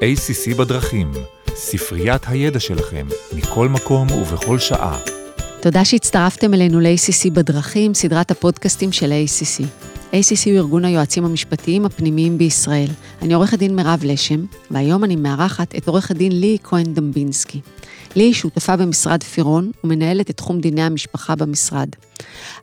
[0.00, 1.12] ACC בדרכים,
[1.54, 4.98] ספריית הידע שלכם, מכל מקום ובכל שעה.
[5.62, 9.64] תודה שהצטרפתם אלינו ל-ACC בדרכים, סדרת הפודקאסטים של ACC.
[10.12, 12.88] ACC הוא ארגון היועצים המשפטיים הפנימיים בישראל.
[13.22, 17.60] אני עורכת דין מירב לשם, והיום אני מארחת את עורכת דין לי כהן דמבינסקי.
[18.16, 21.88] לי היא שותפה במשרד פירון ומנהלת את תחום דיני המשפחה במשרד.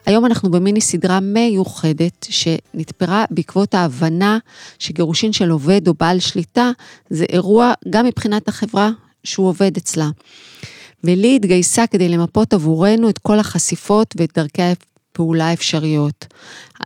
[0.05, 4.38] היום אנחנו במיני סדרה מיוחדת שנתפרה בעקבות ההבנה
[4.79, 6.71] שגירושין של עובד או בעל שליטה
[7.10, 8.89] זה אירוע גם מבחינת החברה
[9.24, 10.10] שהוא עובד אצלה.
[11.04, 16.25] ולי התגייסה כדי למפות עבורנו את כל החשיפות ואת דרכי הפעולה האפשריות.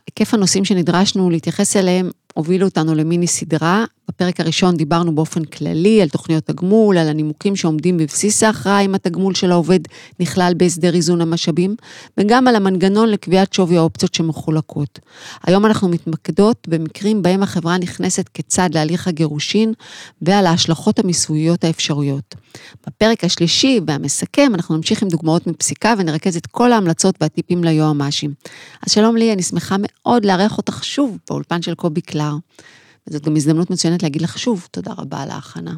[0.08, 3.86] היקף הנושאים שנדרשנו להתייחס אליהם הובילו אותנו למיני סדרה.
[4.10, 9.36] בפרק הראשון דיברנו באופן כללי על תוכניות תגמול, על הנימוקים שעומדים בבסיס ההכרעה אם התגמול
[9.36, 9.80] של העובד
[10.20, 11.76] נכלל בהסדר איזון המשאבים,
[12.18, 15.00] וגם על המנגנון לקביעת שווי האופציות שמחולקות.
[15.44, 19.74] היום אנחנו מתמקדות במקרים בהם החברה נכנסת כצד להליך הגירושין
[20.22, 22.36] ועל ההשלכות המיסוייות האפשריות.
[22.88, 28.34] בפרק השלישי והמסכם אנחנו נמשיך עם דוגמאות מפסיקה ונרכז את כל ההמלצות והטיפים ליועמ"שים.
[28.88, 32.36] אז שלום לי, אני שמחה מאוד לארח אותך שוב באולפן של קובי קלר.
[33.08, 35.76] וזאת גם הזדמנות מצוינת להגיד לך שוב תודה רבה על ההכנה.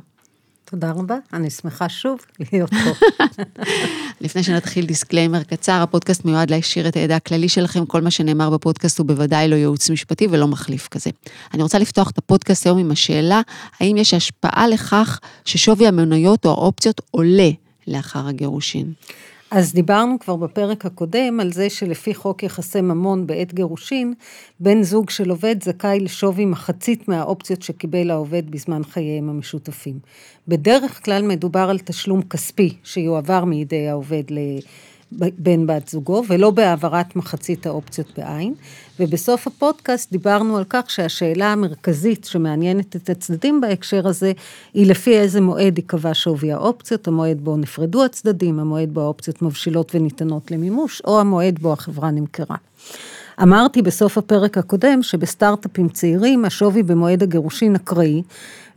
[0.65, 2.19] תודה רבה, אני שמחה שוב
[2.51, 3.23] להיות פה.
[4.21, 8.99] לפני שנתחיל disclaimer קצר, הפודקאסט מיועד להעשיר את הידע הכללי שלכם, כל מה שנאמר בפודקאסט
[8.99, 11.09] הוא בוודאי לא ייעוץ משפטי ולא מחליף כזה.
[11.53, 13.41] אני רוצה לפתוח את הפודקאסט היום עם השאלה,
[13.79, 17.49] האם יש השפעה לכך ששווי המניות או האופציות עולה
[17.87, 18.93] לאחר הגירושין?
[19.55, 24.13] אז דיברנו כבר בפרק הקודם על זה שלפי חוק יחסי ממון בעת גירושין,
[24.59, 29.99] בן זוג של עובד זכאי לשווי מחצית מהאופציות שקיבל העובד בזמן חייהם המשותפים.
[30.47, 34.23] בדרך כלל מדובר על תשלום כספי שיועבר מידי העובד
[35.37, 38.53] בן בת זוגו, ולא בהעברת מחצית האופציות בעין.
[38.99, 44.31] ובסוף הפודקאסט דיברנו על כך שהשאלה המרכזית שמעניינת את הצדדים בהקשר הזה,
[44.73, 49.95] היא לפי איזה מועד ייקבע שווי האופציות, המועד בו נפרדו הצדדים, המועד בו האופציות מבשילות
[49.95, 52.55] וניתנות למימוש, או המועד בו החברה נמכרה.
[53.41, 58.21] אמרתי בסוף הפרק הקודם שבסטארט-אפים צעירים השווי במועד הגירושין אקראי,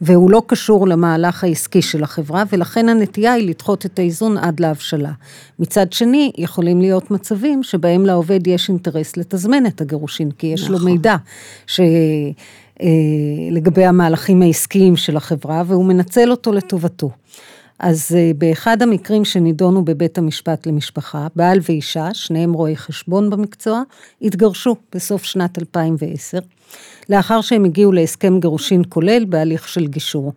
[0.00, 5.12] והוא לא קשור למהלך העסקי של החברה, ולכן הנטייה היא לדחות את האיזון עד להבשלה.
[5.59, 10.75] מצד שני, יכולים להיות מצבים שבהם לעובד יש אינטרס לתזמן את הגירושין, כי יש נכון.
[10.75, 11.16] לו מידע
[11.66, 11.81] ש...
[12.83, 12.89] אה,
[13.50, 17.11] לגבי המהלכים העסקיים של החברה, והוא מנצל אותו לטובתו.
[17.79, 23.83] אז אה, באחד המקרים שנידונו בבית המשפט למשפחה, בעל ואישה, שניהם רואי חשבון במקצוע,
[24.23, 26.39] התגרשו בסוף שנת 2010,
[27.09, 30.33] לאחר שהם הגיעו להסכם גירושין כולל בהליך של גישור.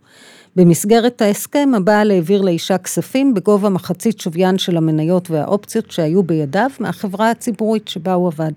[0.56, 7.32] במסגרת ההסכם, הבעל העביר לאישה כספים בגובה מחצית שוויין של המניות והאופציות שהיו בידיו מהחברה
[7.32, 8.52] הציבורית שבה הוא עבד.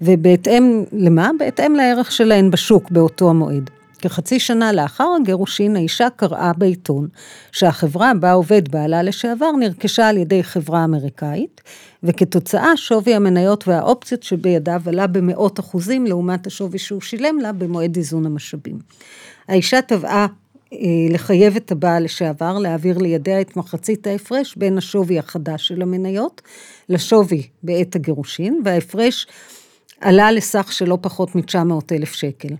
[0.00, 1.30] ובהתאם למה?
[1.38, 3.70] בהתאם לערך שלהן בשוק באותו המועד.
[4.00, 7.08] כחצי שנה לאחר הגירושין, האישה קראה בעיתון
[7.52, 11.60] שהחברה בה עובד בעלה לשעבר נרכשה על ידי חברה אמריקאית,
[12.02, 18.26] וכתוצאה שווי המניות והאופציות שבידיו עלה במאות אחוזים לעומת השווי שהוא שילם לה במועד איזון
[18.26, 18.78] המשאבים.
[19.48, 20.26] האישה תבעה
[20.72, 20.78] אה,
[21.10, 26.42] לחייב את הבעל לשעבר להעביר לידיה את מחצית ההפרש בין השווי החדש של המניות
[26.88, 29.26] לשווי בעת הגירושין, וההפרש
[30.00, 32.54] עלה לסך של לא פחות מ-900 אלף שקל.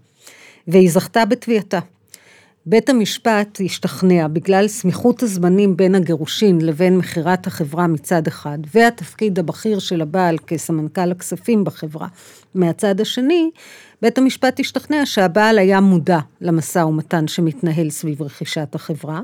[0.71, 1.79] והיא זכתה בתביעתה.
[2.67, 9.79] בית המשפט השתכנע בגלל סמיכות הזמנים בין הגירושין לבין מכירת החברה מצד אחד, והתפקיד הבכיר
[9.79, 12.09] של הבעל כסמנכ"ל הכספים בחברה
[12.55, 13.51] מהצד השני,
[14.03, 19.21] בית המשפט השתכנע שהבעל היה מודע למשא ומתן שמתנהל סביב רכישת החברה,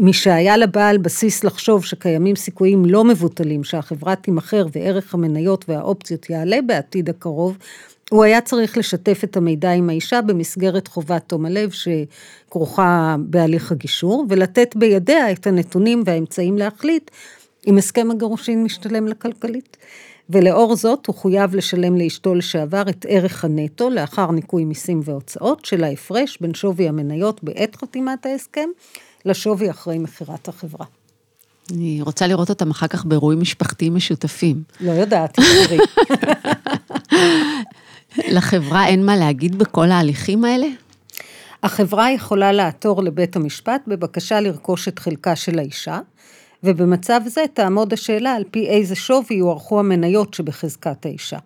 [0.00, 7.08] ומשהיה לבעל בסיס לחשוב שקיימים סיכויים לא מבוטלים שהחברה תימכר וערך המניות והאופציות יעלה בעתיד
[7.08, 7.58] הקרוב,
[8.10, 14.26] הוא היה צריך לשתף את המידע עם האישה במסגרת חובת תום הלב שכרוכה בהליך הגישור,
[14.28, 17.10] ולתת בידיה את הנתונים והאמצעים להחליט
[17.66, 19.76] אם הסכם הגירושין משתלם לכלכלית.
[20.30, 25.84] ולאור זאת הוא חויב לשלם לאשתו לשעבר את ערך הנטו לאחר ניכוי מיסים והוצאות של
[25.84, 28.68] ההפרש בין שווי המניות בעת חתימת ההסכם
[29.26, 30.86] לשווי אחרי מכירת החברה.
[31.72, 34.62] אני רוצה לראות אותם אחר כך באירועים משפחתיים משותפים.
[34.80, 35.78] לא יודעת, תראי.
[38.36, 40.66] לחברה אין מה להגיד בכל ההליכים האלה?
[41.62, 46.00] החברה יכולה לעתור לבית המשפט בבקשה לרכוש את חלקה של האישה,
[46.64, 51.38] ובמצב זה תעמוד השאלה על פי איזה שווי יוארכו המניות שבחזקת האישה.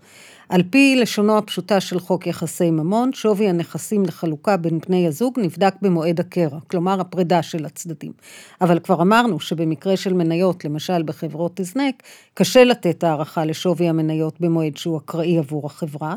[0.51, 5.75] על פי לשונו הפשוטה של חוק יחסי ממון, שווי הנכסים לחלוקה בין בני הזוג נבדק
[5.83, 8.13] במועד הקרע, כלומר הפרידה של הצדדים.
[8.61, 12.03] אבל כבר אמרנו שבמקרה של מניות, למשל בחברות הזנק,
[12.41, 16.17] קשה לתת הערכה לשווי המניות במועד שהוא אקראי עבור החברה,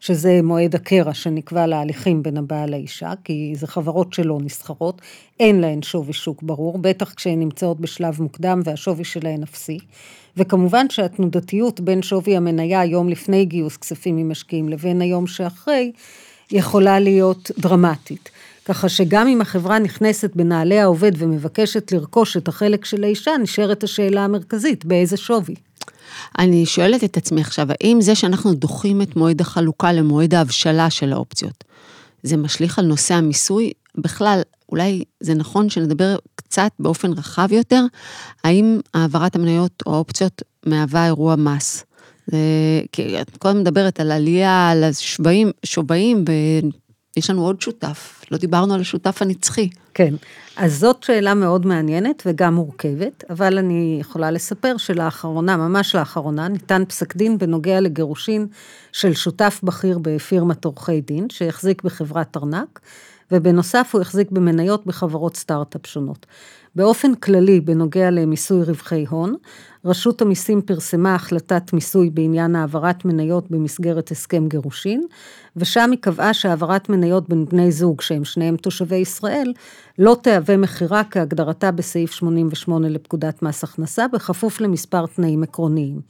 [0.00, 5.00] שזה מועד הקרע שנקבע להליכים בין הבעל לאישה, כי זה חברות שלא נסחרות,
[5.40, 9.78] אין להן שווי שוק ברור, בטח כשהן נמצאות בשלב מוקדם והשווי שלהן אפסי.
[10.36, 15.92] וכמובן שהתנודתיות בין שווי המניה יום לפני גיוס כספים ממשקיעים לבין היום שאחרי,
[16.50, 18.30] יכולה להיות דרמטית.
[18.64, 24.24] ככה שגם אם החברה נכנסת בנעלי העובד ומבקשת לרכוש את החלק של האישה, נשארת השאלה
[24.24, 25.54] המרכזית, באיזה שווי.
[26.38, 31.12] אני שואלת את עצמי עכשיו, האם זה שאנחנו דוחים את מועד החלוקה למועד ההבשלה של
[31.12, 31.64] האופציות,
[32.22, 33.72] זה משליך על נושא המיסוי?
[33.98, 37.84] בכלל, אולי זה נכון שנדבר קצת באופן רחב יותר,
[38.44, 41.84] האם העברת המניות או האופציות מהווה אירוע מס?
[42.92, 46.24] כי את קודם מדברת על עלייה, על השווים, שווים,
[47.16, 49.68] ויש לנו עוד שותף, לא דיברנו על השותף הנצחי.
[49.94, 50.14] כן,
[50.56, 56.84] אז זאת שאלה מאוד מעניינת וגם מורכבת, אבל אני יכולה לספר שלאחרונה, ממש לאחרונה, ניתן
[56.88, 58.46] פסק דין בנוגע לגירושין
[58.92, 62.80] של שותף בכיר בפירמת עורכי דין, שהחזיק בחברת ארנק,
[63.32, 66.26] ובנוסף הוא החזיק במניות בחברות סטארט-אפ שונות.
[66.76, 69.34] באופן כללי, בנוגע למיסוי רווחי הון,
[69.84, 75.06] רשות המיסים פרסמה החלטת מיסוי בעניין העברת מניות במסגרת הסכם גירושין,
[75.56, 79.52] ושם היא קבעה שהעברת מניות בין בני זוג, שהם שניהם תושבי ישראל,
[79.98, 86.00] לא תהווה מכירה כהגדרתה בסעיף 88 לפקודת מס הכנסה, בכפוף למספר תנאים עקרוניים.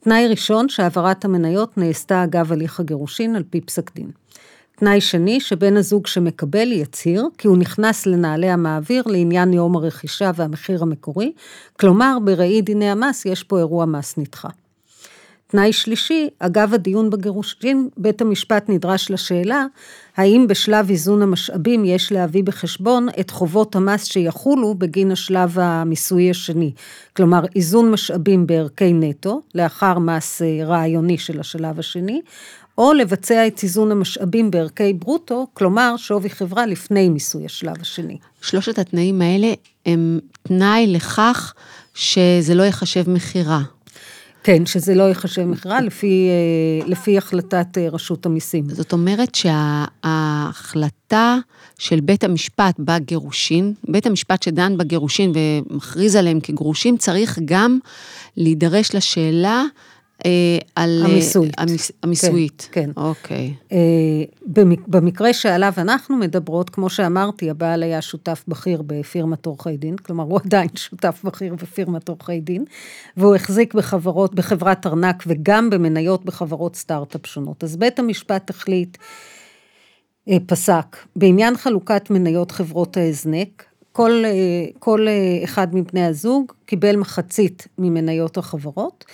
[0.00, 4.10] תנאי ראשון, שהעברת המניות נעשתה אגב הליך הגירושין על פי פסק דין.
[4.80, 10.82] תנאי שני, שבן הזוג שמקבל יצהיר, כי הוא נכנס לנעלי המעביר לעניין יום הרכישה והמחיר
[10.82, 11.32] המקורי,
[11.80, 14.48] כלומר, בראי דיני המס יש פה אירוע מס נדחה.
[15.46, 19.64] תנאי שלישי, אגב הדיון בגירושין, בית המשפט נדרש לשאלה,
[20.16, 26.72] האם בשלב איזון המשאבים יש להביא בחשבון את חובות המס שיחולו בגין השלב המיסוי השני.
[27.16, 32.20] כלומר, איזון משאבים בערכי נטו, לאחר מס אה, רעיוני של השלב השני,
[32.78, 38.18] או לבצע את איזון המשאבים בערכי ברוטו, כלומר שווי חברה לפני מיסוי השלב השני.
[38.40, 39.52] שלושת התנאים האלה
[39.86, 41.54] הם תנאי לכך
[41.94, 43.60] שזה לא ייחשב מכירה.
[44.42, 48.64] כן, שזה לא ייחשב מכירה לפי, אה, לפי החלטת אה, רשות המיסים.
[48.68, 51.36] זאת אומרת שההחלטה
[51.78, 57.78] של בית המשפט בגירושין, בית המשפט שדן בגירושין ומכריז עליהם כגרושים, צריך גם
[58.36, 59.64] להידרש לשאלה
[60.74, 61.02] על...
[61.04, 61.54] המיסויית.
[61.58, 62.68] המס, המיסויית.
[62.72, 63.00] כן, כן.
[63.00, 63.54] אוקיי.
[64.86, 70.40] במקרה שעליו אנחנו מדברות, כמו שאמרתי, הבעל היה שותף בכיר בפירמת עורכי דין, כלומר הוא
[70.44, 72.64] עדיין שותף בכיר בפירמת עורכי דין,
[73.16, 77.64] והוא החזיק בחברות, בחברת ארנק וגם במניות בחברות סטארט-אפ שונות.
[77.64, 78.98] אז בית המשפט החליט,
[80.46, 83.67] פסק, בעניין חלוקת מניות חברות ההזנק,
[83.98, 84.22] כל,
[84.78, 85.06] כל
[85.44, 89.04] אחד מבני הזוג קיבל מחצית ממניות החברות,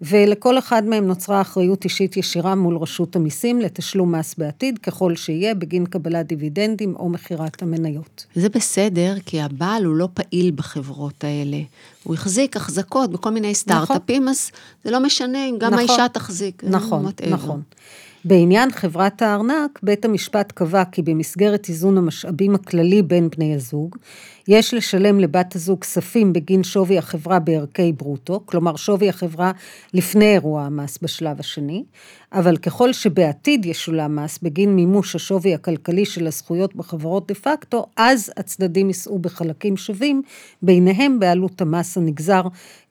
[0.00, 5.54] ולכל אחד מהם נוצרה אחריות אישית ישירה מול רשות המיסים לתשלום מס בעתיד, ככל שיהיה,
[5.54, 8.26] בגין קבלת דיבידנדים או מכירת המניות.
[8.34, 11.58] זה בסדר, כי הבעל הוא לא פעיל בחברות האלה.
[12.02, 14.28] הוא החזיק החזקות בכל מיני סטארט-אפים, נכון.
[14.28, 14.50] אז
[14.84, 16.64] זה לא משנה אם גם נכון, האישה תחזיק.
[16.64, 17.62] נכון, נכון.
[18.24, 23.96] בעניין חברת הארנק, בית המשפט קבע כי במסגרת איזון המשאבים הכללי בין בני הזוג,
[24.48, 29.52] יש לשלם לבת הזוג כספים בגין שווי החברה בערכי ברוטו, כלומר שווי החברה
[29.94, 31.84] לפני אירוע המס בשלב השני,
[32.32, 38.32] אבל ככל שבעתיד ישולם מס בגין מימוש השווי הכלכלי של הזכויות בחברות דה פקטו, אז
[38.36, 40.22] הצדדים יישאו בחלקים שווים,
[40.62, 42.42] ביניהם בעלות המס הנגזר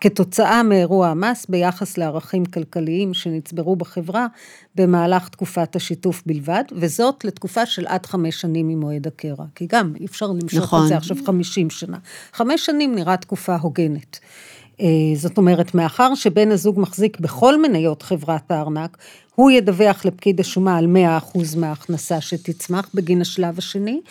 [0.02, 4.28] כתוצאה מאירוע המס ביחס לערכים כלכליים שנצברו בחברה
[4.76, 9.46] במהלך תקופת השיתוף בלבד, וזאת לתקופה של עד חמש שנים ממועד הקרע.
[9.56, 10.84] כי גם אי אפשר למשוך נכון.
[10.84, 11.98] את זה עכשיו חמישים שנה.
[12.34, 14.20] חמש שנים נראה תקופה הוגנת.
[14.82, 14.86] אה,
[15.16, 18.98] זאת אומרת, מאחר שבן הזוג מחזיק בכל מניות חברת הארנק,
[19.36, 24.02] הוא ידווח לפקיד השומה על 100% מההכנסה שתצמח בגין השלב השני,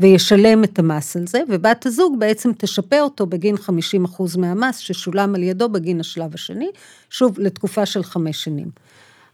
[0.00, 5.42] וישלם את המס על זה, ובת הזוג בעצם תשפה אותו בגין 50% מהמס ששולם על
[5.42, 6.68] ידו בגין השלב השני,
[7.10, 8.70] שוב, לתקופה של חמש שנים.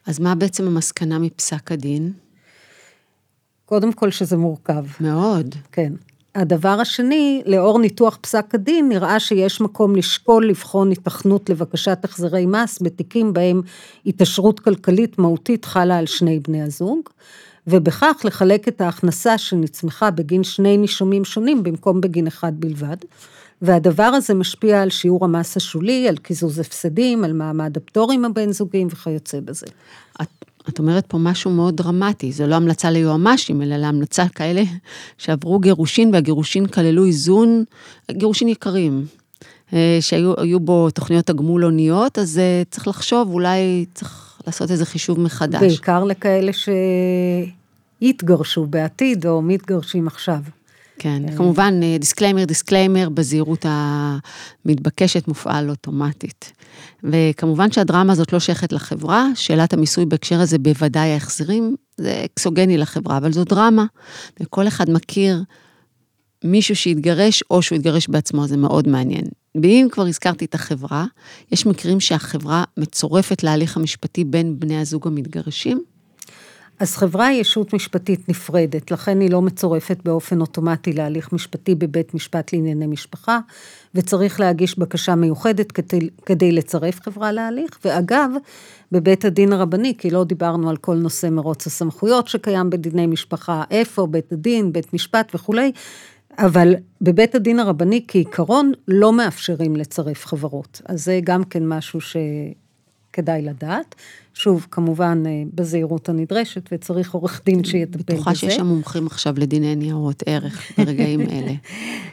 [0.07, 2.13] אז מה בעצם המסקנה מפסק הדין?
[3.65, 4.85] קודם כל שזה מורכב.
[5.01, 5.55] מאוד.
[5.73, 5.93] כן.
[6.39, 12.79] הדבר השני, לאור ניתוח פסק הדין, נראה שיש מקום לשקול לבחון התכנות לבקשת החזרי מס
[12.83, 13.61] בתיקים בהם
[14.07, 17.01] התעשרות כלכלית מהותית חלה על שני בני הזוג,
[17.67, 22.97] ובכך לחלק את ההכנסה שנצמחה בגין שני נישומים שונים במקום בגין אחד בלבד.
[23.63, 28.87] והדבר הזה משפיע על שיעור המס השולי, על קיזוז הפסדים, על מעמד הפטורים הבין זוגיים
[28.91, 29.67] וכיוצא בזה.
[30.23, 30.38] את
[30.69, 34.63] את אומרת פה משהו מאוד דרמטי, זו לא המלצה ליועמ"שים, אלא להמלצה כאלה
[35.19, 37.65] שעברו גירושין, והגירושין כללו איזון,
[38.11, 39.07] גירושין יקרים,
[39.73, 45.21] אה, שהיו בו תוכניות תגמול הוניות, אז אה, צריך לחשוב, אולי צריך לעשות איזה חישוב
[45.21, 45.61] מחדש.
[45.61, 46.53] בעיקר לכאלה
[48.01, 50.39] שיתגרשו בעתיד, או מתגרשים עכשיו.
[50.99, 56.53] כן, כמובן, disclaimer, disclaimer, בזהירות המתבקשת מופעל אוטומטית.
[57.05, 63.17] וכמובן שהדרמה הזאת לא שייכת לחברה, שאלת המיסוי בהקשר הזה בוודאי ההחזרים, זה אקסוגני לחברה,
[63.17, 63.85] אבל זו דרמה,
[64.41, 65.43] וכל אחד מכיר
[66.45, 69.25] מישהו שהתגרש או שהוא התגרש בעצמו, זה מאוד מעניין.
[69.63, 71.07] ואם כבר הזכרתי את החברה,
[71.53, 75.83] יש מקרים שהחברה מצורפת להליך המשפטי בין בני הזוג המתגרשים,
[76.81, 82.15] אז חברה היא ישות משפטית נפרדת, לכן היא לא מצורפת באופן אוטומטי להליך משפטי בבית
[82.15, 83.39] משפט לענייני משפחה,
[83.95, 88.31] וצריך להגיש בקשה מיוחדת כדי, כדי לצרף חברה להליך, ואגב,
[88.93, 94.07] בבית הדין הרבני, כי לא דיברנו על כל נושא מרוץ הסמכויות שקיים בדיני משפחה, איפה,
[94.07, 95.73] בית הדין, בית משפט וכולי,
[96.39, 102.01] אבל בבית הדין הרבני כעיקרון לא מאפשרים לצרף חברות, אז זה גם כן משהו
[103.19, 103.95] שכדאי לדעת.
[104.35, 108.05] שוב, כמובן, אה, בזהירות הנדרשת, וצריך עורך דין שיטפל בזה.
[108.15, 111.53] בטוחה שיש שם מומחים עכשיו לדיני ניירות ערך ברגעים אלה.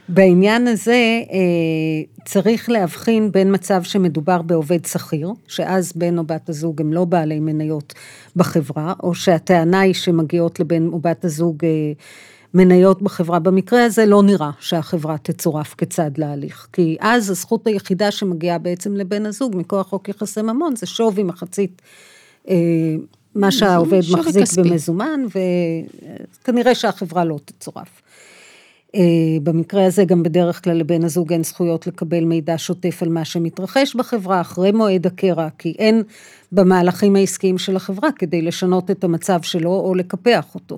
[0.10, 6.82] בעניין הזה, אה, צריך להבחין בין מצב שמדובר בעובד שכיר, שאז בן או בת הזוג
[6.82, 7.94] הם לא בעלי מניות
[8.36, 11.70] בחברה, או שהטענה היא שמגיעות לבן או בת הזוג אה,
[12.56, 13.40] מניות בחברה.
[13.40, 19.26] במקרה הזה לא נראה שהחברה תצורף כצד להליך, כי אז הזכות היחידה שמגיעה בעצם לבן
[19.26, 21.82] הזוג מכוח חוק יחסי ממון זה שווי מחצית
[22.50, 22.56] אה,
[23.36, 24.62] מה שהעובד מחזיק כספי.
[24.62, 25.22] במזומן,
[26.42, 28.02] וכנראה שהחברה לא תצורף.
[28.96, 29.02] אה,
[29.44, 33.96] במקרה הזה גם בדרך כלל לבן הזוג אין זכויות לקבל מידע שוטף על מה שמתרחש
[33.96, 36.04] בחברה אחרי מועד הקרע, כי אין
[36.52, 40.78] במהלכים העסקיים של החברה כדי לשנות את המצב שלו או לקפח אותו.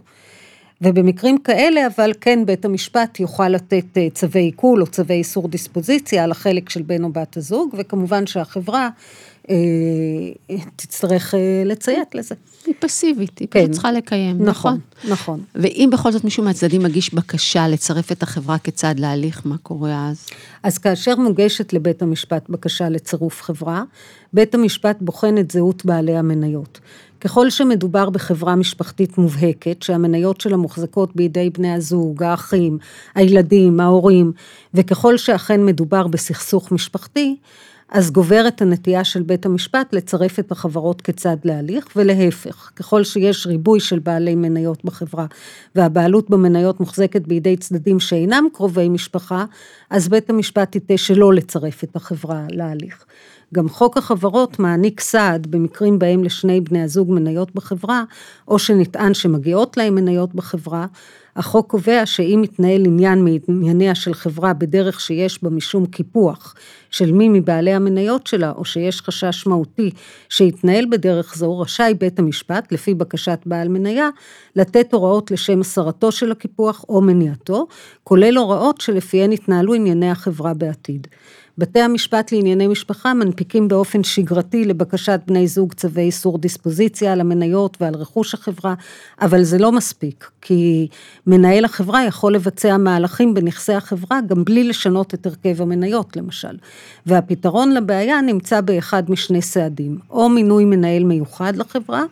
[0.82, 6.24] ובמקרים כאלה, אבל כן בית המשפט יוכל לתת אה, צווי עיכול או צווי איסור דיספוזיציה
[6.24, 8.90] על החלק של בן או בת הזוג, וכמובן שהחברה
[9.50, 9.56] אה,
[10.76, 12.36] תצטרך אה, לציית לזה.
[12.66, 13.60] היא פסיבית, היא כן.
[13.60, 14.80] פשוט צריכה לקיים, נכון?
[15.04, 15.44] נכון, נכון.
[15.56, 20.26] ואם בכל זאת מישהו מהצדדים מגיש בקשה לצרף את החברה כצד להליך, מה קורה אז?
[20.64, 23.84] אז כאשר מוגשת לבית המשפט בקשה לצירוף חברה,
[24.34, 26.80] בית המשפט בוחן את זהות בעלי המניות.
[27.22, 32.78] ככל שמדובר בחברה משפחתית מובהקת, שהמניות שלה מוחזקות בידי בני הזוג, האחים,
[33.16, 34.32] הילדים, ההורים,
[34.74, 37.36] וככל שאכן מדובר בסכסוך משפחתי,
[37.90, 43.80] אז גוברת הנטייה של בית המשפט לצרף את החברות כצד להליך, ולהפך, ככל שיש ריבוי
[43.80, 45.26] של בעלי מניות בחברה,
[45.76, 49.46] והבעלות במניות מוחזקת בידי צדדים שאינם קרובי משפחה,
[49.90, 53.06] אז בית המשפט ייטה שלא לצרף את החברה להליך.
[53.54, 58.04] גם חוק החברות מעניק סעד במקרים בהם לשני בני הזוג מניות בחברה,
[58.48, 60.86] או שנטען שמגיעות להם מניות בחברה.
[61.36, 66.56] החוק קובע שאם מתנהל עניין מענייניה של חברה בדרך שיש בה משום קיפוח
[66.89, 69.92] של מי מבעלי המניות שלה, או שיש חשש מהותי
[70.30, 74.10] שיתנהל בדרך זו, רשאי בית המשפט, לפי בקשת בעל מניה,
[74.56, 77.68] לתת הוראות לשם הסרתו של הקיפוח או מניעתו,
[78.04, 81.08] כולל הוראות שלפיהן יתנהלו ענייני החברה בעתיד.
[81.60, 87.78] בתי המשפט לענייני משפחה מנפיקים באופן שגרתי לבקשת בני זוג צווי איסור דיספוזיציה על המניות
[87.82, 88.74] ועל רכוש החברה,
[89.22, 90.88] אבל זה לא מספיק, כי
[91.28, 96.58] מנהל החברה יכול לבצע מהלכים בנכסי החברה גם בלי לשנות את הרכב המניות למשל.
[97.06, 102.04] והפתרון לבעיה נמצא באחד משני סעדים, או מינוי מנהל מיוחד לחברה,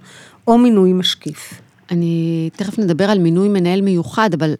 [0.47, 1.53] או מינוי משקיף.
[1.91, 4.53] אני תכף נדבר על מינוי מנהל מיוחד, אבל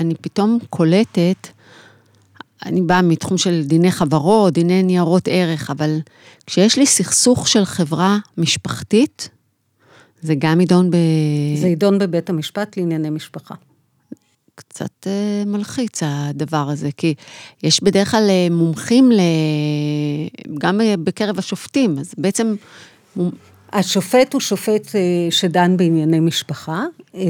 [0.00, 1.48] אני פתאום קולטת
[2.64, 5.98] אני באה מתחום של דיני חברות, דיני ניירות ערך, אבל
[6.46, 9.28] כשיש לי סכסוך של חברה משפחתית,
[10.22, 10.96] זה גם יידון ב...
[11.60, 13.54] זה יידון בבית המשפט לענייני משפחה.
[14.54, 17.14] קצת אה, מלחיץ הדבר הזה, כי
[17.62, 19.20] יש בדרך כלל אה, מומחים, ל...
[20.58, 22.54] גם בקרב השופטים, אז בעצם
[23.72, 27.20] השופט הוא שופט אה, שדן בענייני משפחה, אה,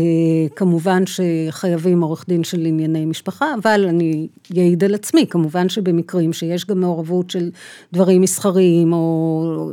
[0.57, 6.67] כמובן שחייבים עורך דין של ענייני משפחה, אבל אני אעיד על עצמי, כמובן שבמקרים שיש
[6.67, 7.51] גם מעורבות של
[7.93, 9.71] דברים מסחריים, או,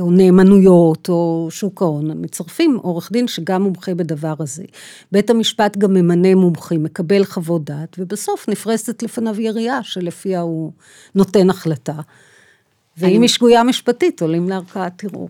[0.00, 4.64] או נאמנויות, או שוק ההון, מצרפים עורך דין שגם מומחה בדבר הזה.
[5.12, 10.72] בית המשפט גם ממנה מומחים, מקבל חוות דעת, ובסוף נפרסת לפניו יריעה שלפיה הוא
[11.14, 12.00] נותן החלטה.
[12.98, 15.28] ואם היא שגויה משפטית, עולים לערכאת ערעור.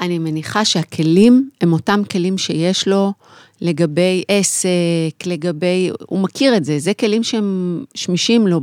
[0.00, 3.12] אני מניחה שהכלים הם אותם כלים שיש לו
[3.60, 8.60] לגבי עסק, לגבי, הוא מכיר את זה, זה כלים שהם שמישים לו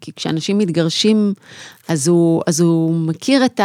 [0.00, 1.34] כי כשאנשים מתגרשים,
[1.88, 3.60] אז הוא, אז הוא מכיר את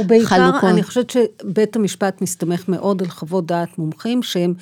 [0.00, 0.70] ובעיקר, החלוקות.
[0.70, 4.54] אני חושבת שבית המשפט מסתמך מאוד על חוות דעת מומחים שהם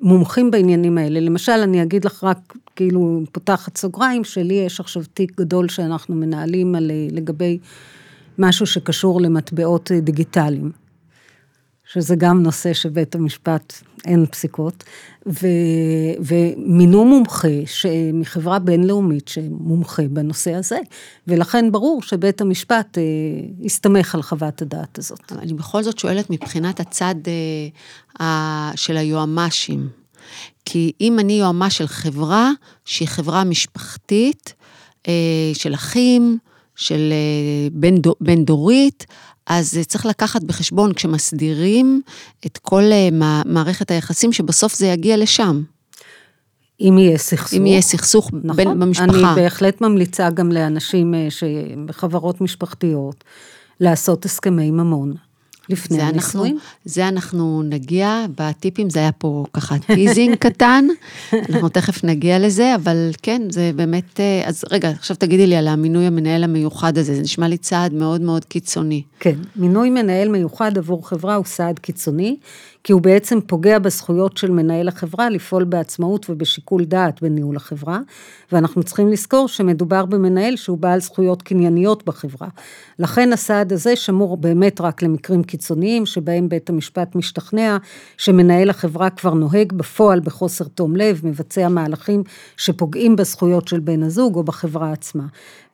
[0.00, 1.20] מומחים בעניינים האלה.
[1.20, 6.74] למשל, אני אגיד לך רק, כאילו, פותחת סוגריים, שלי יש עכשיו תיק גדול שאנחנו מנהלים
[6.74, 7.58] על, לגבי
[8.38, 10.87] משהו שקשור למטבעות דיגיטליים.
[11.92, 14.84] שזה גם נושא שבית המשפט אין פסיקות,
[15.26, 15.46] ו,
[16.20, 17.48] ומינו מומחה
[18.12, 20.78] מחברה בינלאומית שמומחה בנושא הזה,
[21.26, 23.02] ולכן ברור שבית המשפט אה,
[23.64, 25.32] הסתמך על חוות הדעת הזאת.
[25.38, 27.14] אני בכל זאת שואלת מבחינת הצד
[28.20, 29.88] אה, של היועמ"שים,
[30.64, 32.50] כי אם אני יועמ"ש של חברה
[32.84, 34.54] שהיא חברה משפחתית,
[35.08, 36.38] אה, של אחים,
[36.76, 39.06] של אה, בן, בן דורית,
[39.48, 42.02] אז צריך לקחת בחשבון כשמסדירים
[42.46, 43.08] את כל אה,
[43.44, 45.62] מערכת היחסים, שבסוף זה יגיע לשם.
[46.80, 47.54] אם יהיה סכסוך.
[47.54, 49.04] אם יהיה סכסוך נכון, בין, במשפחה.
[49.04, 51.28] אני בהחלט ממליצה גם לאנשים אה,
[51.86, 53.24] בחברות משפחתיות
[53.80, 55.14] לעשות הסכמי ממון.
[55.68, 56.58] לפני הנישואים.
[56.84, 60.86] זה אנחנו נגיע בטיפים, זה היה פה ככה teasing קטן,
[61.32, 65.68] אנחנו תכף נגיע לזה, אבל כן, זה באמת, אה, אז רגע, עכשיו תגידי לי על
[65.68, 69.02] המינוי המנהל המיוחד הזה, זה נשמע לי צעד מאוד מאוד קיצוני.
[69.20, 72.36] כן, מינוי מנהל מיוחד עבור חברה הוא צעד קיצוני,
[72.84, 78.00] כי הוא בעצם פוגע בזכויות של מנהל החברה לפעול בעצמאות ובשיקול דעת בניהול החברה,
[78.52, 82.48] ואנחנו צריכים לזכור שמדובר במנהל שהוא בעל זכויות קנייניות בחברה.
[82.98, 87.76] לכן הסעד הזה שמור באמת רק למקרים קיצוניים, שבהם בית המשפט משתכנע
[88.16, 92.22] שמנהל החברה כבר נוהג בפועל בחוסר תום לב, מבצע מהלכים
[92.56, 95.24] שפוגעים בזכויות של בן הזוג או בחברה עצמה.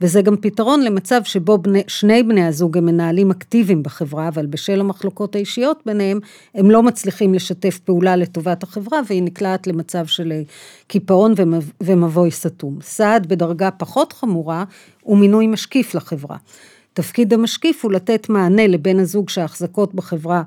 [0.00, 4.80] וזה גם פתרון למצב שבו בני, שני בני הזוג הם מנהלים אקטיביים בחברה, אבל בשל
[4.80, 6.20] המחלוקות האישיות ביניהם,
[6.54, 7.03] הם לא מצליחים
[7.34, 10.42] לשתף פעולה לטובת החברה, והיא נקלעת למצב של אה,
[10.86, 11.34] קיפאון
[11.82, 12.78] ומבוי סתום.
[12.82, 14.64] סעד בדרגה פחות חמורה
[15.02, 16.36] הוא מינוי משקיף לחברה.
[16.92, 20.42] תפקיד המשקיף הוא לתת מענה לבן הזוג שההחזקות בחברה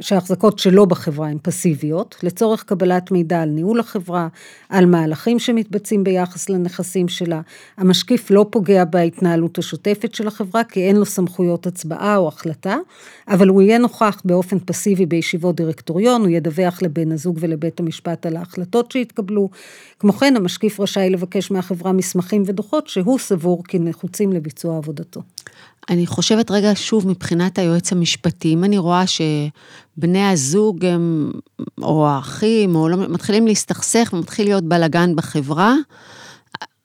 [0.00, 4.28] שההחזקות שלו בחברה הן פסיביות, לצורך קבלת מידע על ניהול החברה,
[4.68, 7.40] על מהלכים שמתבצעים ביחס לנכסים שלה.
[7.76, 12.76] המשקיף לא פוגע בהתנהלות השוטפת של החברה, כי אין לו סמכויות הצבעה או החלטה,
[13.28, 18.36] אבל הוא יהיה נוכח באופן פסיבי בישיבות דירקטוריון, הוא ידווח לבן הזוג ולבית המשפט על
[18.36, 19.48] ההחלטות שהתקבלו.
[19.98, 25.20] כמו כן, המשקיף רשאי לבקש מהחברה מסמכים ודוחות שהוא סבור כי נחוצים לביצוע עבודתו.
[25.88, 31.32] אני חושבת רגע שוב מבחינת היועץ המשפטי, אם אני רואה שבני הזוג הם,
[31.82, 35.74] או האחים, או לא, מתחילים להסתכסך ומתחיל להיות בלאגן בחברה,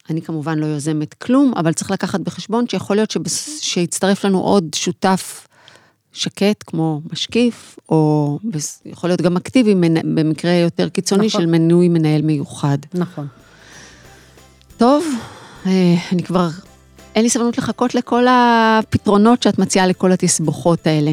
[0.09, 3.13] אני כמובן לא יוזמת כלום, אבל צריך לקחת בחשבון שיכול להיות
[3.61, 5.47] שיצטרף לנו עוד שותף
[6.13, 8.39] שקט, כמו משקיף, או
[8.85, 11.41] יכול להיות גם אקטיבי במקרה יותר קיצוני נכון.
[11.41, 12.77] של מנוי מנהל מיוחד.
[12.93, 13.27] נכון.
[14.77, 15.05] טוב,
[15.65, 16.49] אה, אני כבר
[17.15, 21.11] אין לי סבלנות לחכות לכל הפתרונות שאת מציעה לכל התסבוכות האלה.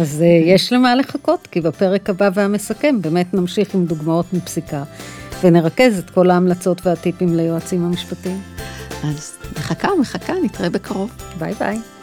[0.00, 4.82] אז אה, יש למה לחכות, כי בפרק הבא והמסכם באמת נמשיך עם דוגמאות מפסיקה,
[5.42, 8.40] ונרכז את כל ההמלצות והטיפים ליועצים המשפטיים.
[9.04, 11.10] אז מחכה, מחכה, נתראה בקרוב.
[11.38, 11.93] ביי ביי.